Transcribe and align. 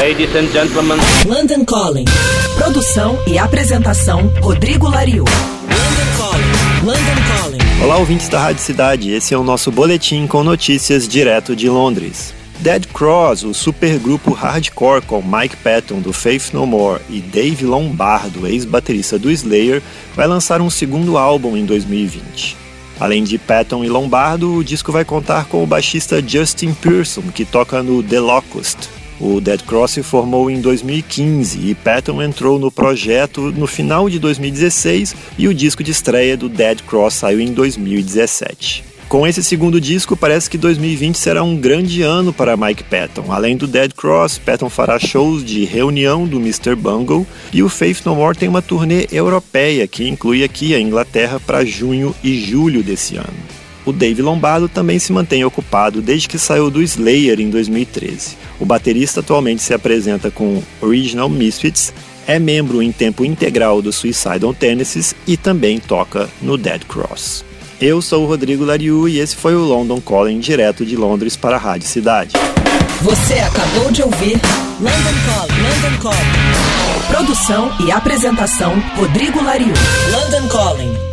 Ladies 0.00 0.34
and 0.34 0.48
gentlemen. 0.50 0.96
London 1.26 1.62
Calling. 1.62 2.06
Produção 2.56 3.18
e 3.26 3.36
apresentação 3.36 4.32
Rodrigo 4.40 4.88
Lariu. 4.88 5.24
London 5.24 6.16
Calling. 6.16 6.86
London 6.86 7.22
Calling. 7.28 7.82
Olá, 7.84 7.98
ouvintes 7.98 8.30
da 8.30 8.40
Rádio 8.40 8.62
Cidade. 8.62 9.10
Esse 9.10 9.34
é 9.34 9.36
o 9.36 9.44
nosso 9.44 9.70
boletim 9.70 10.26
com 10.26 10.42
notícias 10.42 11.06
direto 11.06 11.54
de 11.54 11.68
Londres. 11.68 12.32
Dead 12.60 12.86
Cross, 12.86 13.42
o 13.42 13.52
supergrupo 13.52 14.32
hardcore 14.32 15.02
com 15.02 15.20
Mike 15.20 15.56
Patton 15.56 16.00
do 16.00 16.14
Faith 16.14 16.54
No 16.54 16.64
More 16.64 17.02
e 17.10 17.20
Dave 17.20 17.66
Lombardo, 17.66 18.46
ex-baterista 18.46 19.18
do 19.18 19.30
Slayer, 19.30 19.82
vai 20.16 20.26
lançar 20.26 20.62
um 20.62 20.70
segundo 20.70 21.18
álbum 21.18 21.58
em 21.58 21.66
2020. 21.66 22.56
Além 22.98 23.22
de 23.22 23.36
Patton 23.36 23.84
e 23.84 23.88
Lombardo, 23.90 24.54
o 24.54 24.64
disco 24.64 24.92
vai 24.92 25.04
contar 25.04 25.44
com 25.44 25.62
o 25.62 25.66
baixista 25.66 26.26
Justin 26.26 26.72
Pearson, 26.72 27.24
que 27.34 27.44
toca 27.44 27.82
no 27.82 28.02
The 28.02 28.18
Locust. 28.18 28.99
O 29.20 29.38
Dead 29.38 29.62
Cross 29.62 29.92
se 29.92 30.02
formou 30.02 30.50
em 30.50 30.62
2015 30.62 31.58
e 31.68 31.74
Patton 31.74 32.22
entrou 32.22 32.58
no 32.58 32.70
projeto 32.70 33.52
no 33.52 33.66
final 33.66 34.08
de 34.08 34.18
2016 34.18 35.14
e 35.36 35.46
o 35.46 35.52
disco 35.52 35.84
de 35.84 35.90
estreia 35.90 36.38
do 36.38 36.48
Dead 36.48 36.80
Cross 36.82 37.14
saiu 37.14 37.38
em 37.38 37.52
2017. 37.52 38.90
Com 39.10 39.26
esse 39.26 39.42
segundo 39.42 39.80
disco, 39.80 40.16
parece 40.16 40.48
que 40.48 40.56
2020 40.56 41.18
será 41.18 41.42
um 41.42 41.56
grande 41.56 42.00
ano 42.00 42.32
para 42.32 42.56
Mike 42.56 42.84
Patton. 42.84 43.24
Além 43.28 43.56
do 43.56 43.66
Dead 43.66 43.92
Cross, 43.92 44.38
Patton 44.38 44.70
fará 44.70 45.00
shows 45.00 45.44
de 45.44 45.64
reunião 45.64 46.26
do 46.26 46.38
Mr. 46.38 46.74
Bungle 46.74 47.26
e 47.52 47.62
o 47.62 47.68
Faith 47.68 48.02
No 48.06 48.14
More 48.14 48.38
tem 48.38 48.48
uma 48.48 48.62
turnê 48.62 49.06
europeia 49.10 49.86
que 49.88 50.08
inclui 50.08 50.44
aqui 50.44 50.74
a 50.76 50.80
Inglaterra 50.80 51.40
para 51.40 51.64
junho 51.64 52.14
e 52.22 52.40
julho 52.40 52.84
desse 52.84 53.16
ano. 53.16 53.60
O 53.84 53.92
Dave 53.92 54.22
Lombardo 54.22 54.68
também 54.68 54.98
se 54.98 55.12
mantém 55.12 55.44
ocupado 55.44 56.02
desde 56.02 56.28
que 56.28 56.38
saiu 56.38 56.70
do 56.70 56.82
Slayer 56.82 57.40
em 57.40 57.50
2013. 57.50 58.36
O 58.58 58.66
baterista 58.66 59.20
atualmente 59.20 59.62
se 59.62 59.72
apresenta 59.72 60.30
com 60.30 60.62
Original 60.80 61.28
Misfits, 61.28 61.92
é 62.26 62.38
membro 62.38 62.82
em 62.82 62.92
tempo 62.92 63.24
integral 63.24 63.80
do 63.80 63.92
Suicidal 63.92 64.54
Tendencies 64.54 65.14
e 65.26 65.36
também 65.36 65.80
toca 65.80 66.28
no 66.40 66.56
Dead 66.56 66.84
Cross. 66.84 67.44
Eu 67.80 68.02
sou 68.02 68.24
o 68.24 68.26
Rodrigo 68.26 68.64
Lariu 68.64 69.08
e 69.08 69.18
esse 69.18 69.34
foi 69.34 69.54
o 69.54 69.64
London 69.64 70.00
Calling 70.02 70.38
direto 70.38 70.84
de 70.84 70.96
Londres 70.96 71.34
para 71.34 71.56
a 71.56 71.58
Rádio 71.58 71.88
Cidade. 71.88 72.32
Você 73.00 73.34
acabou 73.34 73.90
de 73.90 74.02
ouvir. 74.02 74.38
London 74.78 75.98
Calling. 76.02 76.50
Produção 77.08 77.72
e 77.86 77.90
apresentação 77.90 78.78
Rodrigo 78.96 79.42
Lariu. 79.42 79.72
London 80.12 80.48
Calling. 80.48 81.09